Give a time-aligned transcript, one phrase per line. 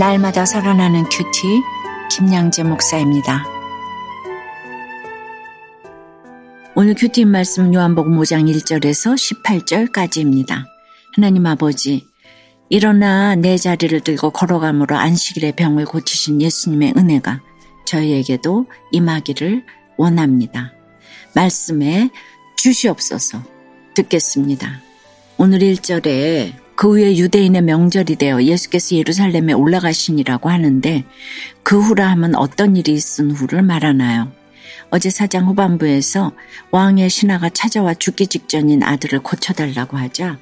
[0.00, 1.60] 날마다 살아나는 큐티
[2.10, 3.44] 김양재 목사입니다.
[6.74, 9.14] 오늘 큐티 말씀 요한복음 5장 1절에서
[9.92, 10.64] 18절까지입니다.
[11.14, 12.06] 하나님 아버지
[12.70, 17.42] 일어나 내 자리를 들고 걸어감으로 안식일의 병을 고치신 예수님의 은혜가
[17.84, 19.66] 저희에게도 임하기를
[19.98, 20.72] 원합니다.
[21.34, 22.08] 말씀에
[22.56, 23.42] 주시옵소서
[23.94, 24.80] 듣겠습니다.
[25.36, 31.04] 오늘 1절에 그 후에 유대인의 명절이 되어 예수께서 예루살렘에 올라가시니라고 하는데
[31.62, 34.32] 그 후라 하면 어떤 일이 있은 후를 말하나요?
[34.88, 36.32] 어제 사장 후반부에서
[36.70, 40.38] 왕의 신하가 찾아와 죽기 직전인 아들을 고쳐달라고 하자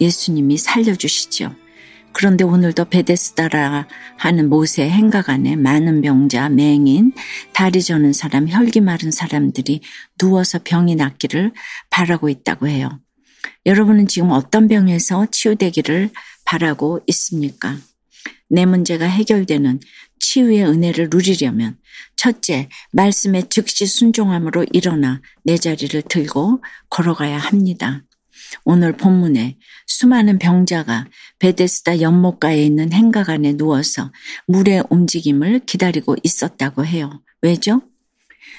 [0.00, 1.54] 예수님이 살려주시죠.
[2.14, 7.12] 그런데 오늘도 베데스다라 하는 모세 행각 안에 많은 병자, 맹인,
[7.52, 9.82] 다리 저는 사람, 혈기 마른 사람들이
[10.18, 11.52] 누워서 병이 낫기를
[11.90, 12.98] 바라고 있다고 해요.
[13.66, 16.10] 여러분은 지금 어떤 병에서 치유되기를
[16.44, 17.76] 바라고 있습니까?
[18.48, 19.80] 내 문제가 해결되는
[20.18, 21.76] 치유의 은혜를 누리려면
[22.16, 28.02] 첫째, 말씀에 즉시 순종함으로 일어나 내 자리를 들고 걸어가야 합니다.
[28.64, 31.06] 오늘 본문에 수많은 병자가
[31.38, 34.12] 베데스다 연못가에 있는 행각 안에 누워서
[34.46, 37.22] 물의 움직임을 기다리고 있었다고 해요.
[37.40, 37.82] 왜죠?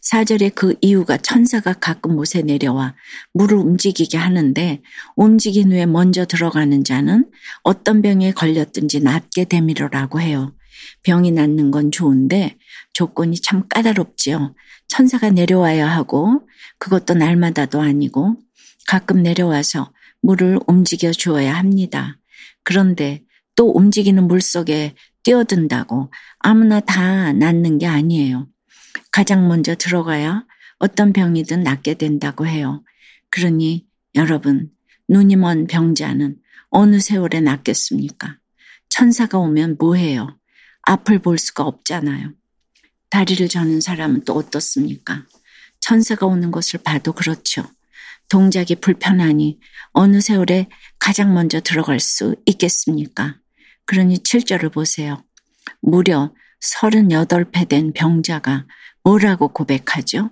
[0.00, 2.94] 사절에 그 이유가 천사가 가끔 못에 내려와
[3.32, 4.82] 물을 움직이게 하는데
[5.16, 7.30] 움직인 후에 먼저 들어가는 자는
[7.62, 10.54] 어떤 병에 걸렸든지 낫게 되미로라고 해요.
[11.02, 12.56] 병이 낫는 건 좋은데
[12.92, 14.54] 조건이 참 까다롭지요.
[14.88, 16.46] 천사가 내려와야 하고
[16.78, 18.36] 그것도 날마다도 아니고
[18.86, 22.18] 가끔 내려와서 물을 움직여 주어야 합니다.
[22.64, 23.22] 그런데
[23.54, 28.48] 또 움직이는 물 속에 뛰어든다고 아무나 다 낫는 게 아니에요.
[29.10, 30.44] 가장 먼저 들어가야
[30.78, 32.84] 어떤 병이든 낫게 된다고 해요.
[33.30, 34.70] 그러니 여러분,
[35.08, 36.36] 눈이 먼 병자는
[36.70, 38.38] 어느 세월에 낫겠습니까?
[38.88, 40.38] 천사가 오면 뭐해요?
[40.82, 42.32] 앞을 볼 수가 없잖아요.
[43.10, 45.26] 다리를 저는 사람은 또 어떻습니까?
[45.80, 47.64] 천사가 오는 것을 봐도 그렇죠.
[48.28, 49.58] 동작이 불편하니
[49.92, 53.36] 어느 세월에 가장 먼저 들어갈 수 있겠습니까?
[53.86, 55.24] 그러니 7절을 보세요.
[55.80, 58.66] 무려 38배 된 병자가
[59.08, 60.30] 뭐라고 고백하죠?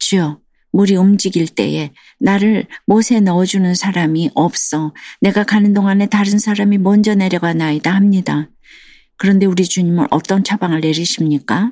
[0.00, 0.40] 주여,
[0.72, 4.92] 물이 움직일 때에 나를 못에 넣어주는 사람이 없어.
[5.20, 8.50] 내가 가는 동안에 다른 사람이 먼저 내려가 나이다 합니다.
[9.16, 11.70] 그런데 우리 주님은 어떤 처방을 내리십니까?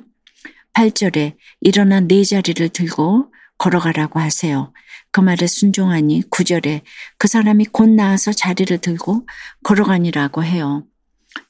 [0.73, 4.71] 8절에 일어나 네 자리를 들고 걸어가라고 하세요.
[5.11, 6.83] 그 말에 순종하니 9절에
[7.17, 9.27] 그 사람이 곧 나와서 자리를 들고
[9.63, 10.85] 걸어가니라고 해요.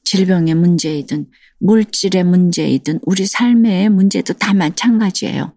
[0.03, 1.27] 질병의 문제이든
[1.59, 5.53] 물질의 문제이든 우리 삶의 문제도 다 마찬가지예요.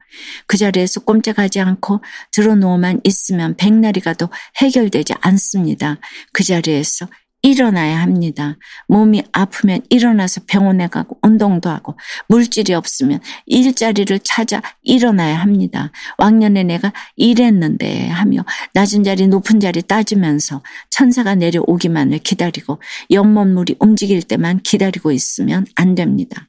[0.47, 2.03] 그 자리에서 꼼짝하지 않고
[2.33, 4.28] 들어놓으만 있으면 백날이 가도
[4.61, 5.99] 해결되지 않습니다.
[6.33, 7.09] 그 자리에서
[7.48, 8.56] 일어나야 합니다.
[8.88, 11.97] 몸이 아프면 일어나서 병원에 가고 운동도 하고
[12.28, 15.91] 물질이 없으면 일자리를 찾아 일어나야 합니다.
[16.19, 18.44] 왕년에 내가 일했는데 하며
[18.75, 26.48] 낮은 자리 높은 자리 따지면서 천사가 내려오기만을 기다리고 연못물이 움직일 때만 기다리고 있으면 안 됩니다.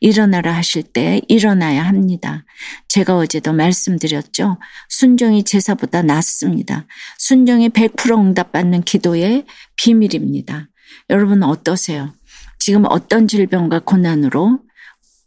[0.00, 2.44] 일어나라 하실 때 일어나야 합니다.
[2.88, 4.58] 제가 어제도 말씀드렸죠.
[4.88, 6.86] 순종이 제사보다 낫습니다.
[7.18, 9.44] 순종이 100% 응답받는 기도의
[9.76, 10.68] 비밀입니다.
[11.10, 12.14] 여러분 어떠세요?
[12.58, 14.60] 지금 어떤 질병과 고난으로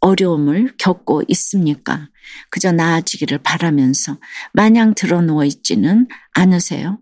[0.00, 2.08] 어려움을 겪고 있습니까?
[2.50, 4.18] 그저 나아지기를 바라면서
[4.52, 6.98] 마냥 드러누워 있지는 않으세요?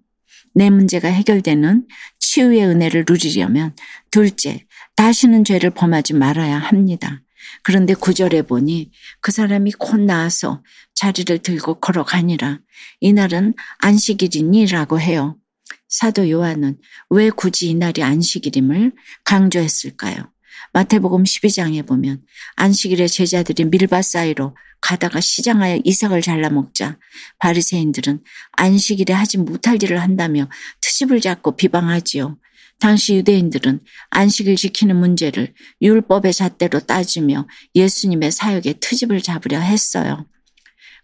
[0.54, 1.86] 내 문제가 해결되는
[2.18, 3.74] 치유의 은혜를 누리려면
[4.10, 7.20] 둘째, 다시는 죄를 범하지 말아야 합니다.
[7.62, 8.90] 그런데 구절에 보니
[9.20, 10.62] 그 사람이 곧 나와서
[10.94, 12.60] 자리를 들고 걸어가니라.
[13.00, 15.36] 이날은 안식일이니라고 해요.
[15.88, 16.78] 사도 요한은
[17.10, 18.92] 왜 굳이 이날이 안식일임을
[19.24, 20.30] 강조했을까요?
[20.72, 22.22] 마태복음 12장에 보면
[22.56, 26.98] 안식일에 제자들이 밀밭 사이로 가다가 시장하여 이삭을 잘라 먹자
[27.38, 28.22] 바리새인들은
[28.52, 30.48] 안식일에 하지 못할 일을 한다며
[30.80, 32.36] 트집을 잡고 비방하지요.
[32.78, 33.80] 당시 유대인들은
[34.10, 40.26] 안식을 지키는 문제를 율법의 잣대로 따지며 예수님의 사역에 트집을 잡으려 했어요.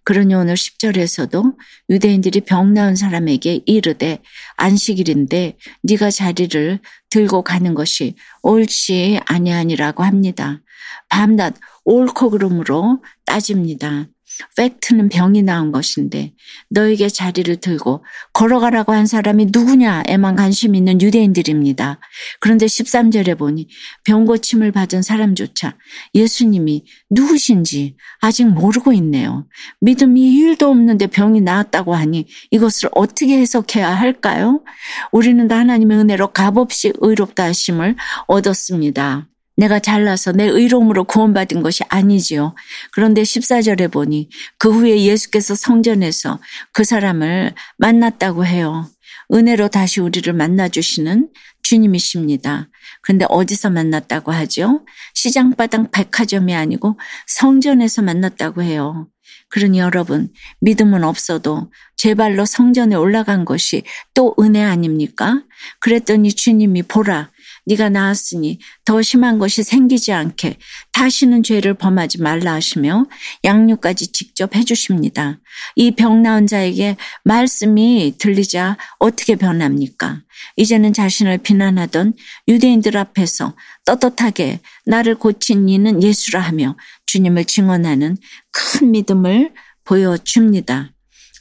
[0.05, 1.57] 그러니 오늘 10절에서도
[1.89, 4.21] 유대인들이 병 나은 사람에게 이르되
[4.57, 10.61] 안식일인데 네가 자리를 들고 가는 것이 옳지 아니하니라고 합니다.
[11.09, 11.55] 밤낮
[11.85, 14.09] 옳고 그름으로 따집니다.
[14.57, 16.33] 팩트는 병이 나은 것인데
[16.71, 22.01] 너에게 자리를 들고 걸어가라고 한 사람이 누구냐에만 관심 있는 유대인들입니다.
[22.41, 23.69] 그런데 13절에 보니
[24.05, 25.77] 병 고침을 받은 사람조차
[26.15, 29.47] 예수님이 누구신지 아직 모르고 있네요.
[29.81, 34.63] 믿음이 1도 없는데 병이 나았다고 하니 이것을 어떻게 해석해야 할까요?
[35.11, 37.97] 우리는 다 하나님의 은혜로 값없이 의롭다 하심을
[38.27, 39.29] 얻었습니다.
[39.57, 42.55] 내가 잘나서 내 의로움으로 구원받은 것이 아니지요.
[42.93, 44.29] 그런데 14절에 보니
[44.59, 46.41] 그 후에 예수께서 성전에서
[46.73, 48.89] 그 사람을 만났다고 해요.
[49.33, 51.29] 은혜로 다시 우리를 만나주시는
[51.63, 52.69] 주님이십니다.
[53.03, 54.85] 그런데 어디서 만났다고 하죠?
[55.15, 59.09] 시장바닥 백화점이 아니고 성전에서 만났다고 해요.
[59.49, 63.83] 그러니 여러분, 믿음은 없어도 제 발로 성전에 올라간 것이
[64.15, 65.43] 또 은혜 아닙니까?
[65.79, 67.31] 그랬더니 주님이 보라,
[67.67, 70.59] 네가 나았으니 더 심한 것이 생기지 않게
[70.93, 73.07] 다시는 죄를 범하지 말라 하시며
[73.45, 75.41] 양육까지 직접 해주십니다.
[75.77, 80.23] 이 병 나은 자에게 말씀이 들리자 어떻게 변합니까?
[80.57, 82.15] 이제는 자신을 비난하던
[82.49, 83.55] 유대인들 앞에서
[83.85, 86.77] 떳떳하게 나를 고친 이는 예수라 하며
[87.07, 88.17] 주님을 증언하는
[88.51, 89.53] 큰 믿음을
[89.85, 90.93] 보여줍니다.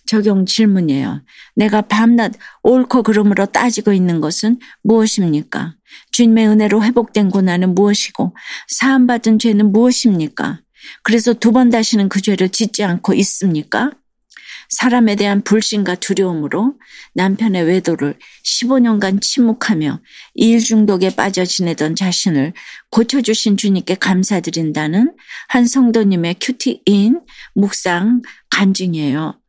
[0.06, 1.22] 적용 질문이에요.
[1.56, 2.34] 내가 밤낮
[2.64, 5.76] 옳고 그름으로 따지고 있는 것은 무엇입니까?
[6.12, 8.36] 주님의 은혜로 회복된 고난은 무엇이고
[8.68, 10.62] 사함받은 죄는 무엇입니까?
[11.04, 13.92] 그래서 두 번 다시는 그 죄를 짓지 않고 있습니까?
[14.70, 16.76] 사람에 대한 불신과 두려움으로
[17.14, 20.00] 남편의 외도를 15년간 침묵하며
[20.36, 22.54] 일 중독에 빠져 지내던 자신을
[22.90, 25.14] 고쳐주신 주님께 감사드린다는
[25.50, 27.20] 한 성도님의 큐티인
[27.54, 29.41] 묵상 간증이에요.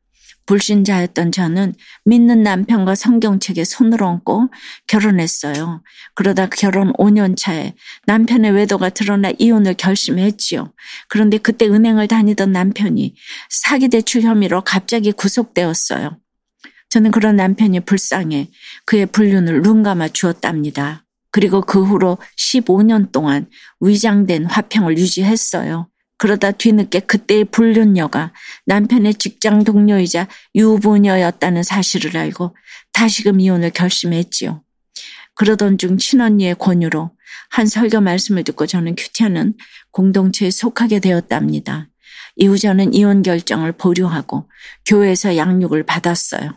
[0.47, 1.75] 불신자였던 저는
[2.05, 4.49] 믿는 남편과 성경책에 손을 얹고
[4.87, 5.83] 결혼했어요.
[6.15, 7.75] 그러다 결혼 5년 차에
[8.07, 10.73] 남편의 외도가 드러나 이혼을 결심했지요.
[11.09, 13.15] 그런데 그때 은행을 다니던 남편이
[13.51, 16.19] 사기 대출 혐의로 갑자기 구속되었어요.
[16.91, 18.51] 저는 그런 남편이 불쌍해
[18.85, 21.07] 그의 불륜을 눈 감아 주었답니다.
[21.31, 23.47] 그리고 그 후로 15년 동안
[23.81, 25.89] 위장된 화평을 유지했어요.
[26.23, 28.33] 그러다 뒤늦게 그때의 불륜녀가
[28.67, 32.55] 남편의 직장 동료이자 유부녀였다는 사실을 알고
[32.93, 34.63] 다시금 이혼을 결심했지요.
[35.35, 37.11] 그러던 중 친언니의 권유로
[37.51, 39.55] 한 설교 말씀을 듣고 저는 큐티하는
[39.91, 41.89] 공동체에 속하게 되었답니다.
[42.37, 44.49] 이후 저는 이혼 결정을 보류하고
[44.87, 46.57] 교회에서 양육을 받았어요.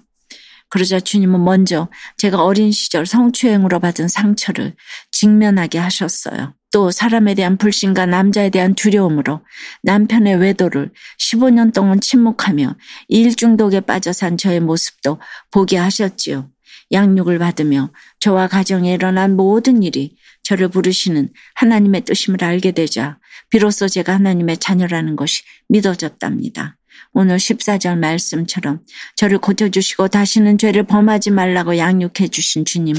[0.70, 4.76] 그러자 주님은 먼저 제가 어린 시절 성추행으로 받은 상처를
[5.10, 6.54] 직면하게 하셨어요.
[6.76, 9.46] 또 사람에 대한 불신과 남자에 대한 두려움으로
[9.84, 12.76] 남편의 외도를 15년 동안 침묵하며
[13.08, 16.50] 일 중독에 빠져 산 저의 모습도 보게 하셨지요.
[16.92, 23.20] 양육을 받으며 저와 가정에 일어난 모든 일이 저를 부르시는 하나님의 뜻임을 알게 되자
[23.50, 26.76] 비로소 제가 하나님의 자녀라는 것이 믿어졌답니다.
[27.14, 28.82] 오늘 14절 말씀처럼
[29.16, 32.96] 저를 고쳐주시고 다시는 죄를 범하지 말라고 양육해 주신 주님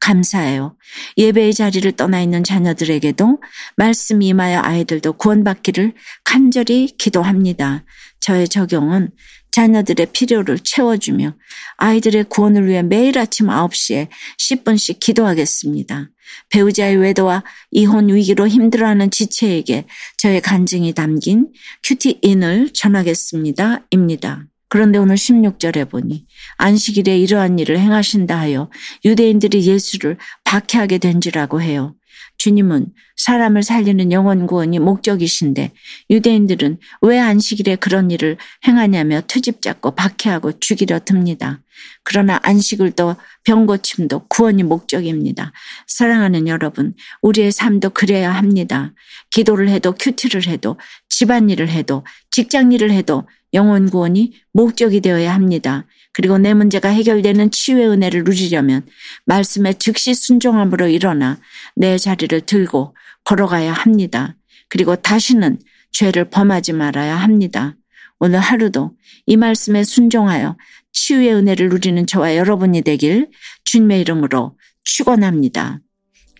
[0.00, 0.76] 감사해요.
[1.16, 3.40] 예배의 자리를 떠나 있는 자녀들에게도
[3.76, 5.94] 말씀이 임하여 아이들도 구원받기를
[6.24, 7.84] 간절히 기도합니다.
[8.20, 9.10] 저의 적용은
[9.50, 11.34] 자녀들의 필요를 채워주며
[11.76, 14.08] 아이들의 구원을 위해 매일 아침 9시에
[14.38, 16.10] 10분씩 기도하겠습니다.
[16.50, 19.86] 배우자의 외도와 이혼 위기로 힘들어하는 지체에게
[20.18, 21.48] 저의 간증이 담긴
[21.82, 23.86] 큐티인을 전하겠습니다.
[23.90, 24.44] 입니다.
[24.68, 26.26] 그런데 오늘 16절에 보니
[26.58, 28.70] 안식일에 이러한 일을 행하신다 하여
[29.04, 31.96] 유대인들이 예수를 박해하게 된지라고 해요.
[32.40, 35.72] 주님은 사람을 살리는 영원 구원이 목적이신데
[36.08, 41.60] 유대인들은 왜 안식일에 그런 일을 행하냐며 트집 잡고 박해하고 죽이려 듭니다.
[42.02, 45.52] 그러나 안식을도 병고침도 구원이 목적입니다.
[45.86, 48.94] 사랑하는 여러분, 우리의 삶도 그래야 합니다.
[49.28, 50.78] 기도를 해도 큐티를 해도
[51.10, 55.84] 집안일을 해도 직장일을 해도 영원 구원이 목적이 되어야 합니다.
[56.12, 58.86] 그리고 내 문제가 해결되는 치유의 은혜를 누리려면
[59.26, 61.38] 말씀에 즉시 순종함으로 일어나
[61.76, 64.36] 내 자리를 들고 걸어가야 합니다.
[64.68, 65.58] 그리고 다시는
[65.92, 67.76] 죄를 범하지 말아야 합니다.
[68.18, 68.92] 오늘 하루도
[69.26, 70.56] 이 말씀에 순종하여
[70.92, 73.30] 치유의 은혜를 누리는 저와 여러분이 되길
[73.64, 75.80] 주님의 이름으로 축원합니다.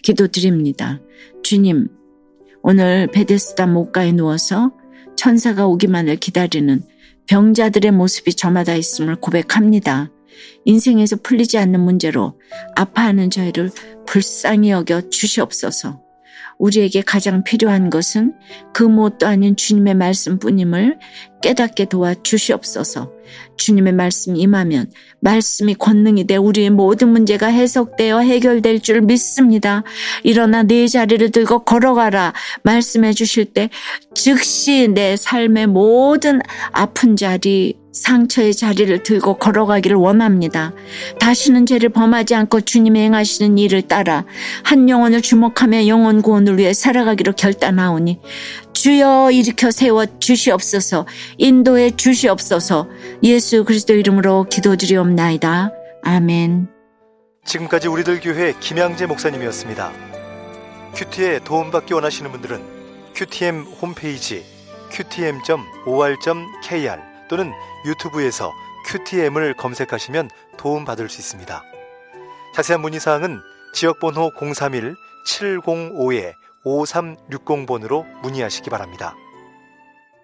[0.02, 1.00] 기도드립니다.
[1.42, 1.88] 주님,
[2.62, 4.72] 오늘 베데스다 목가에 누워서
[5.16, 6.82] 천사가 오기만을 기다리는
[7.30, 10.10] 병자들의 모습이 저마다 있음을 고백합니다.
[10.64, 12.40] 인생에서 풀리지 않는 문제로
[12.74, 13.70] 아파하는 저희를
[14.04, 16.02] 불쌍히 여겨 주시옵소서.
[16.58, 18.34] 우리에게 가장 필요한 것은
[18.74, 20.98] 그 무엇도 아닌 주님의 말씀뿐임을
[21.42, 23.12] 깨닫게 도와 주시옵소서.
[23.56, 29.84] 주님의 말씀이 임하면 말씀이 권능이 돼 우리의 모든 문제가 해석되어 해결될 줄 믿습니다.
[30.24, 32.32] 일어나 네 자리를 들고 걸어가라
[32.62, 33.70] 말씀해 주실 때
[34.14, 36.40] 즉시 내 삶의 모든
[36.72, 40.72] 아픈 자리 상처의 자리를 들고 걸어가기를 원합니다.
[41.18, 44.24] 다시는 죄를 범하지 않고 주님의 행하시는 일을 따라
[44.62, 48.20] 한 영혼을 주목하며 영혼 구원을 위해 살아가기로 결단하오니
[48.80, 51.06] 주여 일으켜 세워 주시옵소서
[51.36, 52.88] 인도해 주시옵소서
[53.22, 55.70] 예수 그리스도 이름으로 기도드리옵나이다.
[56.02, 56.66] 아멘.
[57.44, 59.92] 지금까지 우리들 교회 김양재 목사님이었습니다.
[60.94, 62.62] 큐티에 도움받기 원하시는 분들은
[63.14, 64.46] 큐티엠 홈페이지
[64.90, 65.40] qtm.or.kr
[67.28, 67.52] 또는
[67.84, 68.50] 유튜브에서
[68.86, 71.62] 큐티엠을 검색하시면 도움받을 수 있습니다.
[72.54, 73.40] 자세한 문의사항은
[73.74, 74.30] 지역번호
[76.64, 79.14] 031-705-5360번으로 문의하시기 바랍니다.